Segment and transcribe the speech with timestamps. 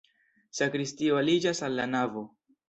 [0.59, 2.27] Sakristio aliĝas al la navo.